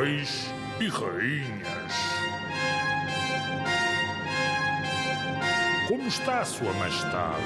reis 0.00 0.46
e 0.80 0.88
rainhas. 0.88 1.92
Como 5.88 6.08
está 6.08 6.42
Sua 6.42 6.72
Majestade? 6.72 7.42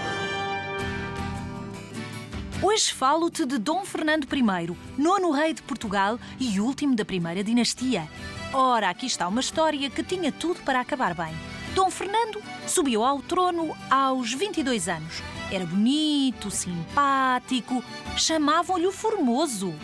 Hoje 2.63 2.95
falo-te 2.95 3.45
de 3.45 3.59
Dom 3.59 3.85
Fernando 3.85 4.29
I, 4.33 4.77
nono 4.97 5.33
rei 5.33 5.53
de 5.53 5.63
Portugal 5.63 6.17
e 6.39 6.61
último 6.61 6.95
da 6.95 7.05
primeira 7.05 7.43
dinastia. 7.43 8.09
Ora, 8.53 8.89
aqui 8.89 9.07
está 9.07 9.27
uma 9.27 9.41
história 9.41 9.91
que 9.91 10.05
tinha 10.05 10.31
tudo 10.31 10.61
para 10.63 10.79
acabar 10.79 11.13
bem. 11.13 11.35
Dom 11.75 11.91
Fernando 11.91 12.41
subiu 12.69 13.03
ao 13.03 13.21
trono 13.21 13.77
aos 13.91 14.33
22 14.33 14.89
anos. 14.89 15.25
Era 15.51 15.67
bonito, 15.67 16.53
simpático, 16.53 17.83
chamavam-lhe 18.17 18.87
o 18.87 18.93
Formoso. 18.93 19.75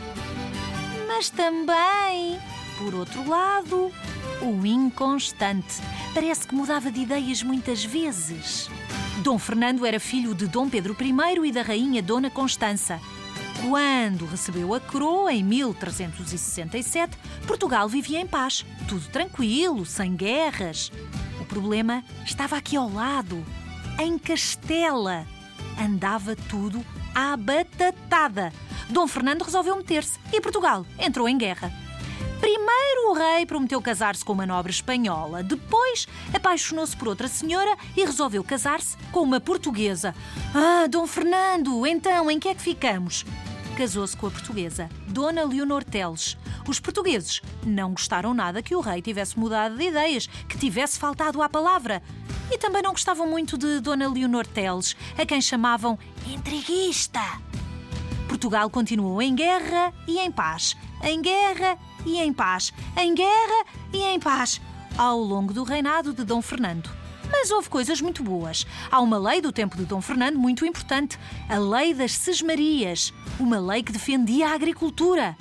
Mas 1.08 1.28
também, 1.28 2.38
por 2.80 2.94
outro 2.94 3.28
lado, 3.28 3.92
o 4.40 4.66
inconstante. 4.66 5.82
Parece 6.14 6.48
que 6.48 6.54
mudava 6.54 6.90
de 6.90 7.00
ideias 7.00 7.42
muitas 7.42 7.84
vezes. 7.84 8.70
Dom 9.22 9.38
Fernando 9.38 9.84
era 9.84 10.00
filho 10.00 10.34
de 10.34 10.46
Dom 10.46 10.68
Pedro 10.70 10.96
I 10.98 11.48
e 11.48 11.52
da 11.52 11.60
rainha 11.60 12.02
Dona 12.02 12.30
Constança. 12.30 12.98
Quando 13.68 14.24
recebeu 14.24 14.72
a 14.72 14.80
coroa 14.80 15.30
em 15.30 15.44
1367, 15.44 17.18
Portugal 17.46 17.86
vivia 17.86 18.18
em 18.18 18.26
paz, 18.26 18.64
tudo 18.88 19.06
tranquilo, 19.08 19.84
sem 19.84 20.16
guerras. 20.16 20.90
O 21.38 21.44
problema 21.44 22.02
estava 22.24 22.56
aqui 22.56 22.76
ao 22.76 22.90
lado, 22.90 23.44
em 23.98 24.18
Castela. 24.18 25.26
Andava 25.78 26.34
tudo 26.34 26.82
à 27.14 27.36
batatada. 27.36 28.50
Dom 28.88 29.06
Fernando 29.06 29.42
resolveu 29.42 29.76
meter-se 29.76 30.18
e 30.32 30.40
Portugal 30.40 30.86
entrou 30.98 31.28
em 31.28 31.36
guerra. 31.36 31.70
Primeiro 32.40 33.10
o 33.10 33.12
rei 33.12 33.44
prometeu 33.44 33.82
casar-se 33.82 34.24
com 34.24 34.32
uma 34.32 34.46
nobre 34.46 34.72
espanhola, 34.72 35.42
depois 35.42 36.08
apaixonou-se 36.32 36.96
por 36.96 37.08
outra 37.08 37.28
senhora 37.28 37.76
e 37.96 38.04
resolveu 38.04 38.42
casar-se 38.42 38.96
com 39.12 39.20
uma 39.20 39.40
portuguesa. 39.40 40.14
Ah, 40.54 40.86
Dom 40.88 41.06
Fernando, 41.06 41.86
então 41.86 42.30
em 42.30 42.38
que 42.38 42.48
é 42.48 42.54
que 42.54 42.62
ficamos? 42.62 43.26
Casou-se 43.76 44.16
com 44.16 44.26
a 44.26 44.30
portuguesa, 44.30 44.88
Dona 45.08 45.44
Leonor 45.44 45.84
Teles. 45.84 46.36
Os 46.68 46.80
portugueses 46.80 47.40
não 47.64 47.92
gostaram 47.92 48.32
nada 48.32 48.62
que 48.62 48.74
o 48.74 48.80
rei 48.80 49.02
tivesse 49.02 49.38
mudado 49.38 49.76
de 49.76 49.88
ideias, 49.88 50.26
que 50.48 50.58
tivesse 50.58 50.98
faltado 50.98 51.42
à 51.42 51.48
palavra. 51.48 52.02
E 52.50 52.58
também 52.58 52.82
não 52.82 52.92
gostavam 52.92 53.26
muito 53.26 53.56
de 53.56 53.80
Dona 53.80 54.08
Leonor 54.08 54.46
Teles, 54.46 54.96
a 55.16 55.24
quem 55.24 55.40
chamavam 55.40 55.98
intriguista. 56.26 57.20
Portugal 58.28 58.70
continuou 58.70 59.20
em 59.20 59.34
guerra 59.34 59.92
e 60.06 60.18
em 60.18 60.30
paz, 60.30 60.76
em 61.02 61.20
guerra 61.20 61.78
e 62.04 62.18
em 62.18 62.32
paz, 62.32 62.72
em 62.96 63.14
guerra 63.14 63.64
e 63.92 64.02
em 64.02 64.18
paz, 64.18 64.60
ao 64.96 65.18
longo 65.18 65.52
do 65.52 65.62
reinado 65.62 66.12
de 66.12 66.24
Dom 66.24 66.42
Fernando. 66.42 66.90
Mas 67.30 67.50
houve 67.50 67.68
coisas 67.68 68.00
muito 68.00 68.22
boas. 68.22 68.66
Há 68.90 69.00
uma 69.00 69.18
lei 69.18 69.40
do 69.40 69.52
tempo 69.52 69.76
de 69.76 69.84
Dom 69.84 70.00
Fernando 70.00 70.38
muito 70.38 70.66
importante, 70.66 71.18
a 71.48 71.58
Lei 71.58 71.94
das 71.94 72.12
Sesmarias, 72.12 73.12
uma 73.38 73.60
lei 73.60 73.82
que 73.82 73.92
defendia 73.92 74.48
a 74.48 74.54
agricultura. 74.54 75.36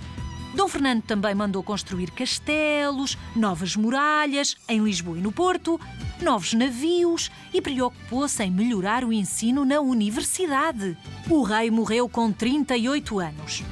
Dom 0.56 0.68
Fernando 0.68 1.04
também 1.04 1.36
mandou 1.36 1.62
construir 1.62 2.10
castelos, 2.12 3.18
novas 3.36 3.76
muralhas 3.76 4.58
em 4.68 4.84
Lisboa 4.84 5.18
e 5.18 5.22
no 5.22 5.32
Porto, 5.32 5.80
novos 6.22 6.54
navios 6.54 7.30
e 7.54 7.62
preocupou-se 7.62 8.44
em 8.44 8.52
melhorar 8.52 9.04
o 9.04 9.14
ensino 9.14 9.64
na 9.64 9.80
universidade. 9.80 10.98
O 11.30 11.44
rei 11.44 11.70
morreu 11.70 12.10
com 12.10 12.32
38 12.32 13.20
anos. 13.20 13.64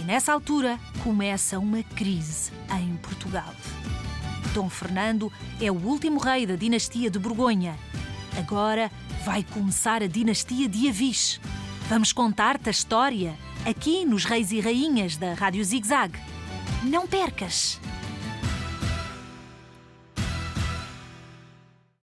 E 0.00 0.02
nessa 0.02 0.32
altura 0.32 0.80
começa 1.04 1.58
uma 1.58 1.82
crise 1.82 2.50
em 2.70 2.96
Portugal. 2.96 3.54
Dom 4.54 4.70
Fernando 4.70 5.30
é 5.60 5.70
o 5.70 5.74
último 5.74 6.18
rei 6.18 6.46
da 6.46 6.56
dinastia 6.56 7.10
de 7.10 7.18
Borgonha. 7.18 7.76
Agora 8.38 8.90
vai 9.26 9.44
começar 9.44 10.02
a 10.02 10.06
dinastia 10.06 10.66
de 10.66 10.88
Avis. 10.88 11.38
Vamos 11.86 12.14
contar-te 12.14 12.68
a 12.68 12.70
história 12.70 13.36
aqui 13.66 14.06
nos 14.06 14.24
Reis 14.24 14.52
e 14.52 14.60
Rainhas 14.60 15.18
da 15.18 15.34
Rádio 15.34 15.62
Zig 15.62 15.86
Zag. 15.86 16.18
Não 16.82 17.06
percas! 17.06 17.78